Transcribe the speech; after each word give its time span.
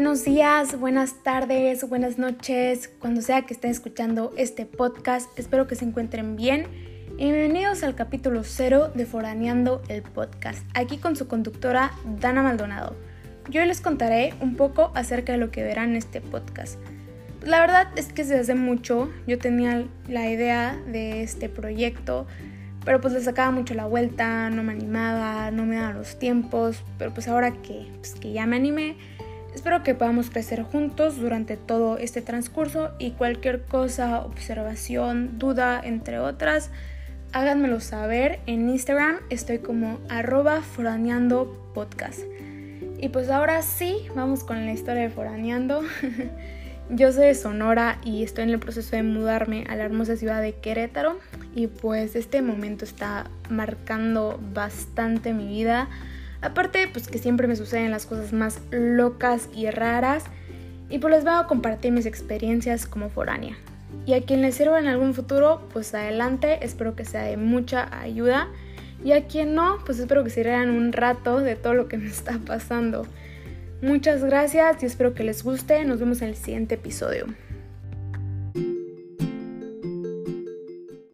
Buenos 0.00 0.24
días, 0.24 0.80
buenas 0.80 1.22
tardes, 1.22 1.86
buenas 1.86 2.16
noches, 2.16 2.88
cuando 2.88 3.20
sea 3.20 3.42
que 3.42 3.52
estén 3.52 3.70
escuchando 3.70 4.32
este 4.38 4.64
podcast, 4.64 5.28
espero 5.38 5.66
que 5.66 5.74
se 5.74 5.84
encuentren 5.84 6.36
bien. 6.36 6.66
Bienvenidos 7.18 7.82
al 7.82 7.94
capítulo 7.94 8.42
0 8.42 8.92
de 8.94 9.04
Foraneando 9.04 9.82
el 9.88 10.00
podcast, 10.00 10.64
aquí 10.72 10.96
con 10.96 11.16
su 11.16 11.28
conductora 11.28 11.92
Dana 12.18 12.42
Maldonado. 12.42 12.96
Yo 13.50 13.62
les 13.66 13.82
contaré 13.82 14.32
un 14.40 14.56
poco 14.56 14.90
acerca 14.94 15.32
de 15.32 15.38
lo 15.38 15.50
que 15.50 15.62
verán 15.62 15.90
en 15.90 15.96
este 15.96 16.22
podcast. 16.22 16.78
La 17.44 17.60
verdad 17.60 17.88
es 17.94 18.10
que 18.10 18.22
desde 18.22 18.38
hace 18.38 18.54
mucho 18.54 19.10
yo 19.26 19.38
tenía 19.38 19.84
la 20.08 20.30
idea 20.30 20.80
de 20.90 21.22
este 21.22 21.50
proyecto, 21.50 22.26
pero 22.86 23.02
pues 23.02 23.12
le 23.12 23.20
sacaba 23.20 23.50
mucho 23.50 23.74
la 23.74 23.84
vuelta, 23.84 24.48
no 24.48 24.62
me 24.62 24.72
animaba, 24.72 25.50
no 25.50 25.66
me 25.66 25.76
daban 25.76 25.98
los 25.98 26.18
tiempos, 26.18 26.82
pero 26.96 27.12
pues 27.12 27.28
ahora 27.28 27.52
que, 27.52 27.86
pues 27.98 28.14
que 28.14 28.32
ya 28.32 28.46
me 28.46 28.56
animé, 28.56 28.96
espero 29.54 29.82
que 29.82 29.94
podamos 29.94 30.30
crecer 30.30 30.62
juntos 30.62 31.18
durante 31.18 31.56
todo 31.56 31.98
este 31.98 32.22
transcurso 32.22 32.90
y 32.98 33.12
cualquier 33.12 33.62
cosa, 33.62 34.20
observación, 34.20 35.38
duda, 35.38 35.80
entre 35.82 36.18
otras, 36.18 36.70
háganmelo 37.32 37.80
saber 37.80 38.40
en 38.46 38.68
Instagram, 38.68 39.18
estoy 39.30 39.58
como 39.58 39.98
arroba 40.08 40.62
foraneando 40.62 41.70
podcast. 41.74 42.20
Y 42.98 43.08
pues 43.08 43.30
ahora 43.30 43.62
sí, 43.62 43.96
vamos 44.14 44.44
con 44.44 44.66
la 44.66 44.72
historia 44.72 45.02
de 45.02 45.10
foraneando. 45.10 45.82
Yo 46.90 47.12
soy 47.12 47.26
de 47.26 47.34
Sonora 47.34 47.98
y 48.04 48.24
estoy 48.24 48.44
en 48.44 48.50
el 48.50 48.58
proceso 48.58 48.96
de 48.96 49.04
mudarme 49.04 49.64
a 49.68 49.76
la 49.76 49.84
hermosa 49.84 50.16
ciudad 50.16 50.42
de 50.42 50.54
Querétaro 50.54 51.20
y 51.54 51.68
pues 51.68 52.16
este 52.16 52.42
momento 52.42 52.84
está 52.84 53.30
marcando 53.48 54.40
bastante 54.52 55.32
mi 55.32 55.46
vida. 55.46 55.88
Aparte 56.42 56.88
pues 56.92 57.08
que 57.08 57.18
siempre 57.18 57.46
me 57.46 57.56
suceden 57.56 57.90
las 57.90 58.06
cosas 58.06 58.32
más 58.32 58.60
locas 58.70 59.48
y 59.54 59.68
raras 59.70 60.24
y 60.88 60.98
pues 60.98 61.14
les 61.14 61.24
voy 61.24 61.34
a 61.34 61.46
compartir 61.46 61.92
mis 61.92 62.06
experiencias 62.06 62.86
como 62.86 63.10
foránea. 63.10 63.56
Y 64.06 64.14
a 64.14 64.22
quien 64.22 64.40
les 64.40 64.54
sirva 64.54 64.78
en 64.78 64.86
algún 64.86 65.14
futuro 65.14 65.68
pues 65.72 65.94
adelante, 65.94 66.64
espero 66.64 66.96
que 66.96 67.04
sea 67.04 67.22
de 67.22 67.36
mucha 67.36 67.88
ayuda 68.00 68.48
y 69.04 69.12
a 69.12 69.26
quien 69.26 69.54
no 69.54 69.78
pues 69.84 69.98
espero 69.98 70.24
que 70.24 70.30
se 70.30 70.42
rieran 70.42 70.70
un 70.70 70.92
rato 70.92 71.40
de 71.40 71.56
todo 71.56 71.74
lo 71.74 71.88
que 71.88 71.98
me 71.98 72.08
está 72.08 72.38
pasando. 72.46 73.06
Muchas 73.82 74.22
gracias 74.22 74.82
y 74.82 74.86
espero 74.86 75.14
que 75.14 75.24
les 75.24 75.42
guste. 75.42 75.84
Nos 75.84 76.00
vemos 76.00 76.20
en 76.22 76.28
el 76.28 76.36
siguiente 76.36 76.74
episodio. 76.74 77.26